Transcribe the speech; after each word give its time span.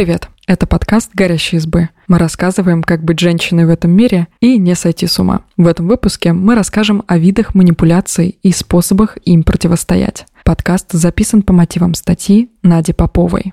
Привет! 0.00 0.30
Это 0.46 0.66
подкаст 0.66 1.10
«Горящие 1.12 1.58
избы». 1.58 1.90
Мы 2.08 2.16
рассказываем, 2.16 2.82
как 2.82 3.04
быть 3.04 3.20
женщиной 3.20 3.66
в 3.66 3.68
этом 3.68 3.90
мире 3.90 4.28
и 4.40 4.56
не 4.56 4.74
сойти 4.74 5.06
с 5.06 5.18
ума. 5.18 5.42
В 5.58 5.66
этом 5.66 5.88
выпуске 5.88 6.32
мы 6.32 6.54
расскажем 6.54 7.02
о 7.06 7.18
видах 7.18 7.54
манипуляций 7.54 8.38
и 8.42 8.50
способах 8.50 9.18
им 9.26 9.42
противостоять. 9.42 10.24
Подкаст 10.42 10.92
записан 10.92 11.42
по 11.42 11.52
мотивам 11.52 11.92
статьи 11.92 12.50
Нади 12.62 12.94
Поповой. 12.94 13.52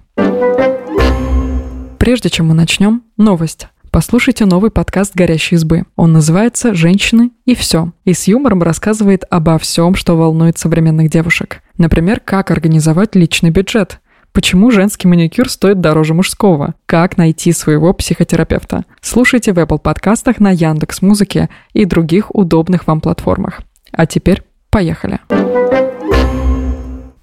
Прежде 1.98 2.30
чем 2.30 2.48
мы 2.48 2.54
начнем, 2.54 3.04
новость. 3.18 3.68
Послушайте 3.92 4.46
новый 4.46 4.72
подкаст 4.72 5.16
«Горящие 5.16 5.58
избы». 5.58 5.84
Он 5.98 6.14
называется 6.14 6.74
«Женщины 6.74 7.32
и 7.44 7.56
все». 7.56 7.92
И 8.06 8.14
с 8.14 8.26
юмором 8.26 8.64
рассказывает 8.64 9.26
обо 9.30 9.58
всем, 9.58 9.96
что 9.96 10.16
волнует 10.16 10.58
современных 10.58 11.10
девушек. 11.10 11.62
Например, 11.78 12.22
как 12.22 12.52
организовать 12.52 13.16
личный 13.16 13.50
бюджет– 13.50 14.00
Почему 14.38 14.70
женский 14.70 15.08
маникюр 15.08 15.50
стоит 15.50 15.82
дороже 15.82 16.14
мужского? 16.14 16.76
Как 16.86 17.18
найти 17.18 17.52
своего 17.52 17.92
психотерапевта? 17.92 18.86
Слушайте 19.02 19.52
в 19.52 19.58
Apple 19.58 19.80
подкастах 19.80 20.40
на 20.40 20.52
Яндекс 20.52 21.02
Музыке 21.02 21.50
и 21.74 21.86
других 21.86 22.30
удобных 22.36 22.86
вам 22.86 23.02
платформах. 23.02 23.62
А 23.92 24.06
теперь 24.06 24.44
поехали. 24.70 25.18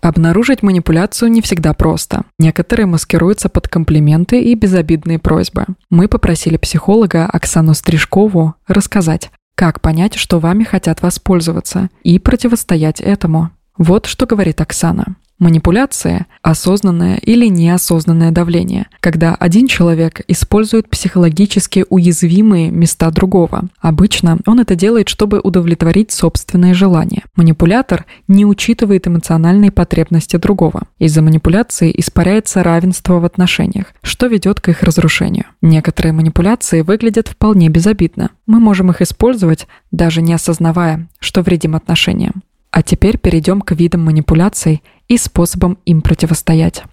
Обнаружить 0.00 0.64
манипуляцию 0.64 1.30
не 1.30 1.40
всегда 1.40 1.72
просто. 1.72 2.24
Некоторые 2.40 2.86
маскируются 2.86 3.48
под 3.48 3.68
комплименты 3.68 4.40
и 4.40 4.56
безобидные 4.56 5.20
просьбы. 5.20 5.66
Мы 5.90 6.08
попросили 6.08 6.56
психолога 6.56 7.26
Оксану 7.26 7.74
Стрижкову 7.74 8.56
рассказать, 8.66 9.30
как 9.54 9.80
понять, 9.80 10.16
что 10.16 10.40
вами 10.40 10.64
хотят 10.64 11.00
воспользоваться, 11.00 11.90
и 12.02 12.18
противостоять 12.18 13.00
этому. 13.00 13.50
Вот 13.78 14.06
что 14.06 14.26
говорит 14.26 14.60
Оксана. 14.60 15.14
Манипуляция– 15.40 16.26
осознанное 16.42 17.16
или 17.16 17.46
неосознанное 17.46 18.30
давление, 18.30 18.86
когда 19.00 19.34
один 19.34 19.66
человек 19.66 20.20
использует 20.28 20.88
психологически 20.88 21.84
уязвимые 21.88 22.70
места 22.70 23.10
другого. 23.10 23.64
Обычно 23.80 24.38
он 24.46 24.60
это 24.60 24.76
делает, 24.76 25.08
чтобы 25.08 25.40
удовлетворить 25.40 26.12
собственные 26.12 26.74
желания. 26.74 27.24
Манипулятор 27.34 28.06
не 28.28 28.46
учитывает 28.46 29.08
эмоциональные 29.08 29.72
потребности 29.72 30.36
другого. 30.36 30.82
Из-за 30.98 31.20
манипуляции 31.20 31.92
испаряется 31.96 32.62
равенство 32.62 33.18
в 33.18 33.24
отношениях, 33.24 33.86
что 34.02 34.28
ведет 34.28 34.60
к 34.60 34.68
их 34.68 34.84
разрушению. 34.84 35.46
Некоторые 35.60 36.12
манипуляции 36.12 36.82
выглядят 36.82 37.28
вполне 37.28 37.68
безобидно. 37.68 38.30
Мы 38.46 38.60
можем 38.60 38.90
их 38.90 39.02
использовать, 39.02 39.66
даже 39.90 40.22
не 40.22 40.32
осознавая, 40.32 41.08
что 41.18 41.42
вредим 41.42 41.74
отношениям. 41.74 42.42
А 42.74 42.82
теперь 42.82 43.18
перейдем 43.18 43.60
к 43.60 43.70
видам 43.70 44.04
манипуляций 44.04 44.82
и 45.08 45.16
способам 45.18 45.78
им 45.84 46.02
противостоять. 46.02 46.84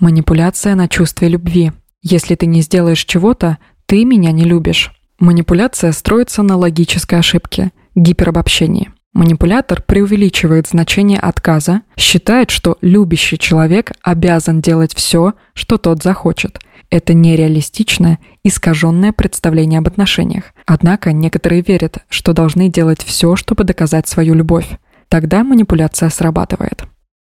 Манипуляция 0.00 0.74
на 0.74 0.88
чувстве 0.88 1.28
любви. 1.28 1.72
Если 2.02 2.34
ты 2.34 2.46
не 2.46 2.60
сделаешь 2.60 3.04
чего-то, 3.04 3.58
ты 3.86 4.04
меня 4.04 4.32
не 4.32 4.44
любишь. 4.44 4.92
Манипуляция 5.18 5.92
строится 5.92 6.42
на 6.42 6.56
логической 6.56 7.18
ошибке– 7.18 7.72
гиперобобщении. 7.94 8.90
Манипулятор 9.12 9.80
преувеличивает 9.80 10.66
значение 10.66 11.20
отказа, 11.20 11.82
считает, 11.96 12.50
что 12.50 12.76
любящий 12.80 13.38
человек 13.38 13.92
обязан 14.02 14.60
делать 14.60 14.92
все, 14.94 15.34
что 15.54 15.78
тот 15.78 16.02
захочет– 16.02 16.58
это 16.90 17.12
нереалистичное, 17.12 18.18
искаженное 18.44 19.12
представление 19.12 19.78
об 19.78 19.88
отношениях. 19.88 20.44
Однако 20.66 21.12
некоторые 21.12 21.62
верят, 21.62 21.98
что 22.08 22.32
должны 22.32 22.68
делать 22.68 23.02
все, 23.02 23.36
чтобы 23.36 23.64
доказать 23.64 24.06
свою 24.06 24.34
любовь. 24.34 24.68
Тогда 25.14 25.44
манипуляция 25.44 26.08
срабатывает. 26.08 26.86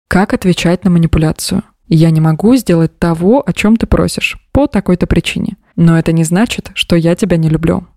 Как 0.09 0.33
отвечать 0.33 0.83
на 0.83 0.89
манипуляцию? 0.89 1.63
Я 1.87 2.11
не 2.11 2.19
могу 2.19 2.53
сделать 2.57 2.99
того, 2.99 3.41
о 3.47 3.53
чем 3.53 3.77
ты 3.77 3.87
просишь, 3.87 4.37
по 4.51 4.67
такой-то 4.67 5.07
причине. 5.07 5.55
Но 5.77 5.97
это 5.97 6.11
не 6.11 6.25
значит, 6.25 6.71
что 6.73 6.97
я 6.97 7.15
тебя 7.15 7.37
не 7.37 7.47
люблю. 7.47 7.87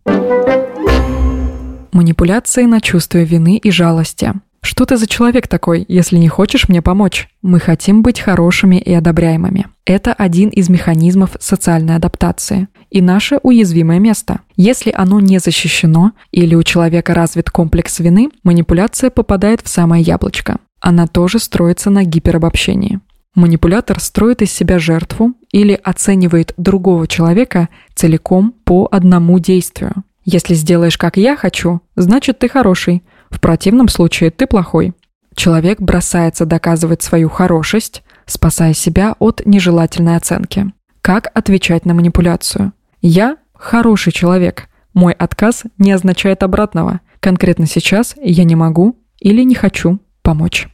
Манипуляции 1.91 2.67
на 2.67 2.81
чувстве 2.81 3.25
вины 3.25 3.57
и 3.57 3.73
жалости. 3.73 4.33
Что 4.63 4.85
ты 4.85 4.97
за 4.97 5.09
человек 5.09 5.49
такой, 5.49 5.85
если 5.89 6.19
не 6.19 6.29
хочешь 6.29 6.69
мне 6.69 6.83
помочь? 6.83 7.29
Мы 7.43 7.59
хотим 7.59 8.03
быть 8.03 8.21
хорошими 8.21 8.77
и 8.77 8.95
одобряемыми. 8.95 9.67
Это 9.87 10.13
один 10.13 10.51
из 10.51 10.69
механизмов 10.69 11.37
социальной 11.41 11.97
адаптации 11.97 12.69
и 12.91 13.01
наше 13.01 13.39
уязвимое 13.43 13.99
место. 13.99 14.41
Если 14.57 14.93
оно 14.95 15.21
не 15.21 15.39
защищено 15.39 16.13
или 16.31 16.55
у 16.55 16.63
человека 16.63 17.15
развит 17.15 17.51
комплекс 17.51 17.99
вины, 18.01 18.31
манипуляция 18.43 19.11
попадает 19.11 19.61
в 19.63 19.69
самое 19.69 20.03
яблочко. 20.03 20.59
Она 20.81 21.07
тоже 21.07 21.39
строится 21.39 21.91
на 21.91 22.05
гиперобобщении. 22.05 23.01
Манипулятор 23.35 24.01
строит 24.01 24.43
из 24.43 24.51
себя 24.51 24.79
жертву 24.79 25.35
или 25.53 25.79
оценивает 25.83 26.53
другого 26.57 27.07
человека 27.07 27.69
целиком 27.95 28.55
по 28.65 28.89
одному 28.91 29.39
действию. 29.39 30.05
Если 30.25 30.55
сделаешь, 30.55 30.99
как 30.99 31.17
я 31.17 31.37
хочу, 31.37 31.81
значит 31.97 32.39
ты 32.39 32.49
хороший– 32.49 33.03
в 33.31 33.41
противном 33.41 33.89
случае 33.89 34.31
ты 34.31 34.47
плохой. 34.47 34.93
Человек 35.35 35.81
бросается 35.81 36.45
доказывать 36.45 37.03
свою 37.03 37.29
хорошесть, 37.29 38.03
спасая 38.27 38.75
себя 38.75 39.15
от 39.19 39.43
нежелательной 39.47 40.17
оценки. 40.17 40.73
Как 41.01 41.31
отвечать 41.33 41.87
на 41.87 41.95
манипуляцию? 41.95 42.73
Я 43.03 43.39
хороший 43.55 44.13
человек. 44.13 44.69
Мой 44.93 45.13
отказ 45.13 45.65
не 45.79 45.93
означает 45.93 46.43
обратного. 46.43 47.01
Конкретно 47.21 47.67
сейчас 47.67 48.15
я 48.23 48.45
не 48.45 48.57
могу 48.57 48.99
или 49.19 49.43
не 49.43 49.55
хочу 49.55 50.01
помочь. 50.23 50.69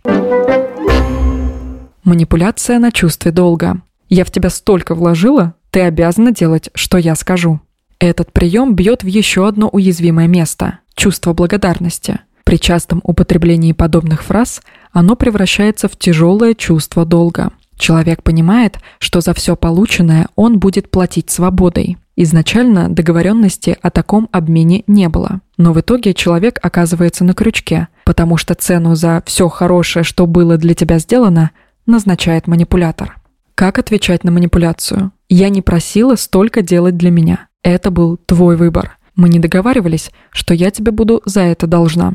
Манипуляция 2.02 2.78
на 2.78 2.92
чувстве 2.92 3.30
долга. 3.32 3.82
Я 4.08 4.24
в 4.24 4.30
тебя 4.30 4.50
столько 4.50 4.94
вложила, 4.94 5.54
ты 5.70 5.80
обязана 5.80 6.32
делать, 6.32 6.70
что 6.74 6.98
я 6.98 7.14
скажу. 7.14 7.60
Этот 7.98 8.32
прием 8.32 8.74
бьет 8.74 9.02
в 9.02 9.06
еще 9.06 9.46
одно 9.48 9.68
уязвимое 9.68 10.28
место– 10.28 10.80
чувство 10.94 11.32
благодарности. 11.32 12.20
При 12.44 12.58
частом 12.58 13.00
употреблении 13.02 13.72
подобных 13.72 14.22
фраз 14.22 14.62
оно 14.92 15.16
превращается 15.16 15.88
в 15.88 15.96
тяжелое 15.96 16.54
чувство 16.54 17.04
долга. 17.04 17.50
Человек 17.76 18.22
понимает, 18.22 18.78
что 18.98 19.20
за 19.20 19.34
все 19.34 19.56
полученное 19.56 20.28
он 20.36 20.58
будет 20.58 20.90
платить 20.90 21.30
свободой. 21.30 21.98
Изначально 22.18 22.88
договоренности 22.88 23.76
о 23.82 23.90
таком 23.90 24.30
обмене 24.32 24.84
не 24.86 25.10
было. 25.10 25.42
Но 25.58 25.74
в 25.74 25.80
итоге 25.80 26.14
человек 26.14 26.58
оказывается 26.62 27.24
на 27.24 27.34
крючке, 27.34 27.88
потому 28.04 28.38
что 28.38 28.54
цену 28.54 28.94
за 28.94 29.22
все 29.26 29.50
хорошее, 29.50 30.02
что 30.02 30.26
было 30.26 30.56
для 30.56 30.72
тебя 30.72 30.98
сделано, 30.98 31.50
назначает 31.84 32.46
манипулятор. 32.46 33.18
Как 33.54 33.78
отвечать 33.78 34.24
на 34.24 34.30
манипуляцию? 34.30 35.12
Я 35.28 35.50
не 35.50 35.60
просила 35.60 36.16
столько 36.16 36.62
делать 36.62 36.96
для 36.96 37.10
меня. 37.10 37.48
Это 37.62 37.90
был 37.90 38.16
твой 38.16 38.56
выбор. 38.56 38.96
Мы 39.14 39.28
не 39.28 39.38
договаривались, 39.38 40.10
что 40.30 40.54
я 40.54 40.70
тебе 40.70 40.92
буду 40.92 41.20
за 41.26 41.42
это 41.42 41.66
должна. 41.66 42.14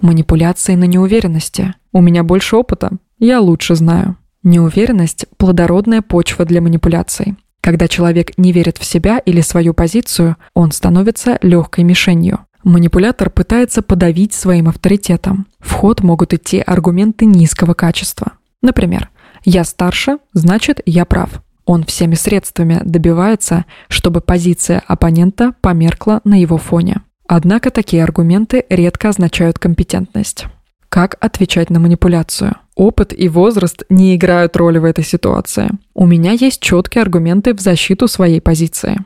Манипуляции 0.00 0.76
на 0.76 0.84
неуверенности. 0.84 1.74
У 1.92 2.00
меня 2.00 2.22
больше 2.24 2.56
опыта, 2.56 2.92
я 3.18 3.40
лучше 3.40 3.74
знаю. 3.74 4.16
Неуверенность– 4.42 5.26
плодородная 5.36 6.02
почва 6.02 6.44
для 6.44 6.60
манипуляций. 6.60 7.36
Когда 7.62 7.86
человек 7.86 8.36
не 8.36 8.50
верит 8.50 8.76
в 8.76 8.84
себя 8.84 9.18
или 9.18 9.40
свою 9.40 9.72
позицию, 9.72 10.36
он 10.52 10.72
становится 10.72 11.38
легкой 11.42 11.84
мишенью. 11.84 12.40
Манипулятор 12.64 13.30
пытается 13.30 13.82
подавить 13.82 14.34
своим 14.34 14.68
авторитетом. 14.68 15.46
В 15.60 15.72
ход 15.72 16.00
могут 16.00 16.34
идти 16.34 16.60
аргументы 16.60 17.24
низкого 17.24 17.74
качества. 17.74 18.32
Например, 18.62 19.10
«я 19.44 19.62
старше, 19.62 20.18
значит, 20.32 20.80
я 20.86 21.04
прав». 21.04 21.40
Он 21.64 21.84
всеми 21.84 22.16
средствами 22.16 22.80
добивается, 22.84 23.64
чтобы 23.88 24.20
позиция 24.20 24.82
оппонента 24.88 25.54
померкла 25.60 26.20
на 26.24 26.40
его 26.40 26.58
фоне. 26.58 27.02
Однако 27.28 27.70
такие 27.70 28.02
аргументы 28.02 28.64
редко 28.68 29.10
означают 29.10 29.60
компетентность. 29.60 30.46
Как 30.92 31.16
отвечать 31.20 31.70
на 31.70 31.80
манипуляцию? 31.80 32.56
Опыт 32.74 33.18
и 33.18 33.26
возраст 33.30 33.82
не 33.88 34.14
играют 34.14 34.58
роли 34.58 34.76
в 34.76 34.84
этой 34.84 35.02
ситуации. 35.02 35.70
У 35.94 36.06
меня 36.06 36.32
есть 36.32 36.60
четкие 36.60 37.00
аргументы 37.00 37.54
в 37.54 37.60
защиту 37.60 38.08
своей 38.08 38.42
позиции. 38.42 38.98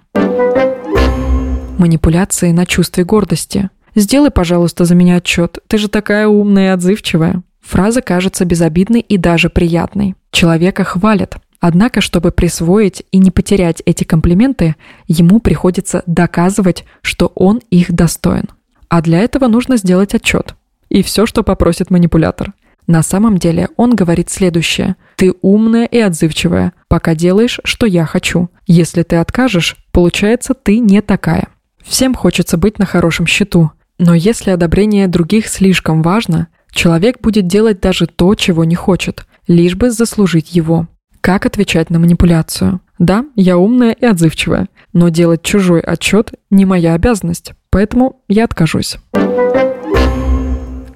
Манипуляции 1.79 2.51
на 2.51 2.67
чувстве 2.67 3.05
гордости. 3.05 3.71
«Сделай, 3.95 4.33
пожалуйста, 4.33 4.85
за 4.85 4.97
меня 4.97 5.15
отчет. 5.15 5.61
Ты 5.69 5.79
же 5.79 5.87
такая 5.87 6.27
умная 6.27 6.71
и 6.71 6.73
отзывчивая». 6.73 7.45
Фраза 7.61 8.03
кажется 8.03 8.45
безобидной 8.45 9.01
и 9.01 9.17
даже 9.17 9.49
приятной. 9.49 10.17
Человека 10.33 10.83
хвалят, 10.83 11.37
Однако, 11.61 12.01
чтобы 12.01 12.33
присвоить 12.33 13.05
и 13.13 13.19
не 13.19 13.31
потерять 13.31 13.81
эти 13.87 14.03
комплименты, 14.03 14.75
ему 15.07 15.39
приходится 15.39 16.03
доказывать, 16.07 16.85
что 17.01 17.31
он 17.37 17.63
их 17.71 17.93
достоин. 17.93 18.47
А 18.89 19.01
для 19.03 19.21
этого 19.21 19.47
нужно 19.47 19.77
сделать 19.77 20.15
отчет. 20.17 20.57
И 20.89 21.03
все, 21.03 21.27
что 21.27 21.43
попросит 21.43 21.91
манипулятор. 21.91 22.53
На 22.87 23.03
самом 23.03 23.39
деле 23.39 23.69
он 23.77 23.97
говорит 23.97 24.31
следующее. 24.31 24.97
Ты 25.17 25.35
умная 25.43 25.87
и 25.87 25.99
отзывчивая, 25.99 26.73
пока 26.89 27.15
делаешь, 27.15 27.61
что 27.65 27.87
я 27.87 28.07
хочу. 28.07 28.49
Если 28.67 29.03
ты 29.03 29.17
откажешь, 29.17 29.77
получается, 29.93 30.55
ты 30.55 30.79
не 30.79 31.03
такая. 31.03 31.49
Всем 31.85 32.15
хочется 32.15 32.57
быть 32.57 32.79
на 32.79 32.87
хорошем 32.87 33.27
счету. 33.27 33.71
Но 33.99 34.15
если 34.15 34.51
одобрение 34.51 35.09
других 35.09 35.49
слишком 35.49 36.03
важно, 36.03 36.49
человек 36.71 37.21
будет 37.21 37.47
делать 37.47 37.81
даже 37.81 38.07
то, 38.07 38.35
чего 38.35 38.65
не 38.65 38.75
хочет, 38.75 39.27
лишь 39.49 39.75
бы 39.75 39.91
заслужить 39.91 40.55
его. 40.55 40.87
Как 41.21 41.47
отвечать 41.47 41.91
на 41.91 41.99
манипуляцию? 41.99 42.81
Да, 42.99 43.25
я 43.35 43.59
умная 43.59 43.93
и 43.93 44.05
отзывчивая, 44.05 44.69
но 44.93 45.09
делать 45.09 45.43
чужой 45.43 45.81
отчет 45.81 46.33
не 46.51 46.65
моя 46.65 46.95
обязанность, 46.95 47.53
поэтому 47.71 48.23
я 48.29 48.45
откажусь. 48.45 48.97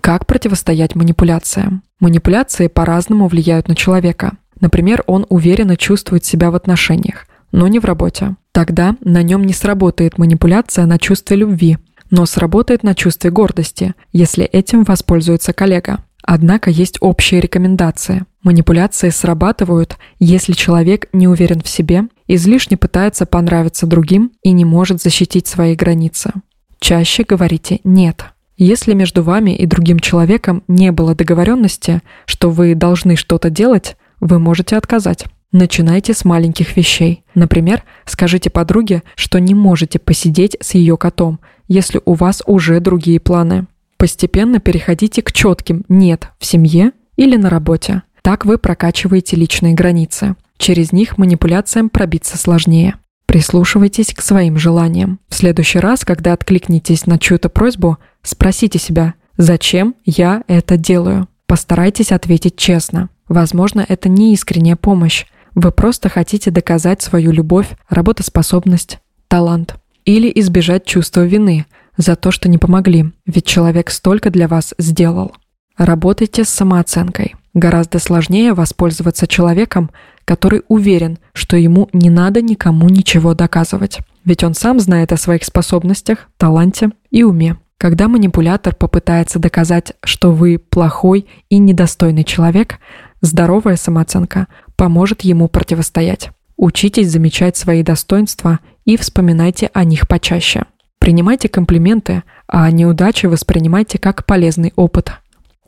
Как 0.00 0.26
противостоять 0.26 0.94
манипуляциям? 0.94 1.82
Манипуляции 2.00 2.68
по-разному 2.68 3.28
влияют 3.28 3.68
на 3.68 3.74
человека. 3.76 4.38
Например, 4.58 5.04
он 5.06 5.26
уверенно 5.28 5.76
чувствует 5.76 6.24
себя 6.24 6.50
в 6.50 6.54
отношениях, 6.54 7.26
но 7.52 7.68
не 7.68 7.78
в 7.78 7.84
работе. 7.84 8.36
Тогда 8.52 8.96
на 9.02 9.22
нем 9.22 9.44
не 9.44 9.52
сработает 9.52 10.16
манипуляция 10.16 10.86
на 10.86 10.98
чувстве 10.98 11.36
любви, 11.36 11.78
но 12.10 12.24
сработает 12.24 12.82
на 12.82 12.94
чувстве 12.94 13.30
гордости, 13.30 13.94
если 14.12 14.44
этим 14.44 14.84
воспользуется 14.84 15.52
коллега. 15.52 16.02
Однако 16.22 16.70
есть 16.70 16.96
общие 17.00 17.40
рекомендации. 17.40 18.24
Манипуляции 18.42 19.10
срабатывают, 19.10 19.96
если 20.18 20.52
человек 20.52 21.08
не 21.12 21.28
уверен 21.28 21.60
в 21.60 21.68
себе, 21.68 22.04
излишне 22.26 22.76
пытается 22.76 23.26
понравиться 23.26 23.86
другим 23.86 24.32
и 24.42 24.52
не 24.52 24.64
может 24.64 25.02
защитить 25.02 25.46
свои 25.46 25.74
границы. 25.74 26.32
Чаще 26.78 27.24
говорите 27.24 27.80
«нет». 27.84 28.24
Если 28.62 28.92
между 28.92 29.22
вами 29.22 29.52
и 29.52 29.64
другим 29.64 29.98
человеком 29.98 30.62
не 30.68 30.92
было 30.92 31.14
договоренности, 31.14 32.02
что 32.26 32.50
вы 32.50 32.74
должны 32.74 33.16
что-то 33.16 33.48
делать, 33.48 33.96
вы 34.20 34.38
можете 34.38 34.76
отказать. 34.76 35.24
Начинайте 35.50 36.12
с 36.12 36.26
маленьких 36.26 36.76
вещей. 36.76 37.24
Например, 37.34 37.82
скажите 38.04 38.50
подруге, 38.50 39.02
что 39.14 39.40
не 39.40 39.54
можете 39.54 39.98
посидеть 39.98 40.58
с 40.60 40.74
ее 40.74 40.98
котом, 40.98 41.40
если 41.68 42.02
у 42.04 42.12
вас 42.12 42.42
уже 42.44 42.80
другие 42.80 43.18
планы. 43.18 43.66
Постепенно 43.96 44.60
переходите 44.60 45.22
к 45.22 45.32
четким 45.32 45.86
«нет» 45.88 46.28
в 46.38 46.44
семье 46.44 46.92
или 47.16 47.38
на 47.38 47.48
работе. 47.48 48.02
Так 48.20 48.44
вы 48.44 48.58
прокачиваете 48.58 49.36
личные 49.36 49.72
границы. 49.72 50.36
Через 50.58 50.92
них 50.92 51.16
манипуляциям 51.16 51.88
пробиться 51.88 52.36
сложнее. 52.36 52.96
Прислушивайтесь 53.30 54.12
к 54.12 54.22
своим 54.22 54.58
желаниям. 54.58 55.20
В 55.28 55.36
следующий 55.36 55.78
раз, 55.78 56.04
когда 56.04 56.32
откликнетесь 56.32 57.06
на 57.06 57.16
чью-то 57.16 57.48
просьбу, 57.48 57.98
спросите 58.24 58.80
себя, 58.80 59.14
зачем 59.36 59.94
я 60.04 60.42
это 60.48 60.76
делаю? 60.76 61.28
Постарайтесь 61.46 62.10
ответить 62.10 62.56
честно. 62.56 63.08
Возможно, 63.28 63.86
это 63.88 64.08
не 64.08 64.34
искренняя 64.34 64.74
помощь. 64.74 65.26
Вы 65.54 65.70
просто 65.70 66.08
хотите 66.08 66.50
доказать 66.50 67.02
свою 67.02 67.30
любовь, 67.30 67.68
работоспособность, 67.88 68.98
талант. 69.28 69.76
Или 70.04 70.28
избежать 70.34 70.84
чувства 70.84 71.24
вины– 71.24 71.66
за 71.96 72.16
то, 72.16 72.32
что 72.32 72.48
не 72.48 72.58
помогли, 72.58 73.12
ведь 73.26 73.46
человек 73.46 73.90
столько 73.90 74.30
для 74.30 74.48
вас 74.48 74.74
сделал. 74.78 75.36
Работайте 75.76 76.44
с 76.44 76.48
самооценкой. 76.48 77.36
Гораздо 77.54 78.00
сложнее 78.00 78.54
воспользоваться 78.54 79.26
человеком, 79.26 79.90
который 80.30 80.62
уверен, 80.68 81.18
что 81.32 81.56
ему 81.56 81.88
не 81.92 82.08
надо 82.08 82.40
никому 82.40 82.88
ничего 82.88 83.34
доказывать. 83.34 83.98
Ведь 84.24 84.44
он 84.44 84.54
сам 84.54 84.78
знает 84.78 85.10
о 85.10 85.16
своих 85.16 85.42
способностях, 85.42 86.28
таланте 86.36 86.90
и 87.10 87.24
уме. 87.24 87.56
Когда 87.78 88.06
манипулятор 88.06 88.76
попытается 88.76 89.40
доказать, 89.40 89.94
что 90.04 90.30
вы 90.30 90.60
плохой 90.60 91.26
и 91.48 91.58
недостойный 91.58 92.22
человек, 92.22 92.78
здоровая 93.20 93.74
самооценка 93.74 94.46
поможет 94.76 95.22
ему 95.22 95.48
противостоять. 95.48 96.30
Учитесь 96.56 97.10
замечать 97.10 97.56
свои 97.56 97.82
достоинства 97.82 98.60
и 98.84 98.96
вспоминайте 98.96 99.68
о 99.72 99.82
них 99.82 100.06
почаще. 100.06 100.62
Принимайте 101.00 101.48
комплименты, 101.48 102.22
а 102.46 102.70
неудачи 102.70 103.26
воспринимайте 103.26 103.98
как 103.98 104.24
полезный 104.26 104.72
опыт. 104.76 105.10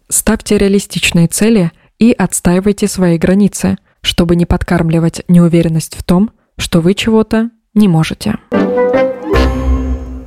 Ставьте 0.09 0.56
реалистичные 0.56 1.26
цели 1.26 1.73
и 1.99 2.12
отстаивайте 2.12 2.87
свои 2.87 3.19
границы, 3.19 3.76
чтобы 4.02 4.37
не 4.37 4.46
подкармливать 4.46 5.22
неуверенность 5.28 5.96
в 5.96 6.02
том, 6.02 6.31
что 6.58 6.81
вы 6.81 6.94
чего-то 6.94 7.50
не 7.75 7.88
можете. 7.88 8.37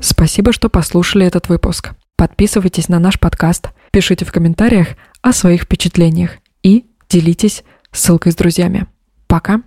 Спасибо, 0.01 0.53
что 0.53 0.69
послушали 0.69 1.25
этот 1.25 1.49
выпуск. 1.49 1.91
Подписывайтесь 2.15 2.89
на 2.89 2.99
наш 2.99 3.19
подкаст, 3.19 3.69
пишите 3.91 4.25
в 4.25 4.31
комментариях 4.31 4.89
о 5.21 5.33
своих 5.33 5.63
впечатлениях 5.63 6.37
и 6.63 6.85
делитесь 7.09 7.63
ссылкой 7.91 8.31
с 8.31 8.35
друзьями. 8.35 8.87
Пока! 9.27 9.61